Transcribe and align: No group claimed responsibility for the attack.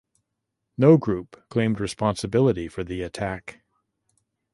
No 0.79 0.97
group 0.97 1.47
claimed 1.49 1.79
responsibility 1.79 2.67
for 2.67 2.83
the 2.83 3.03
attack. 3.03 3.61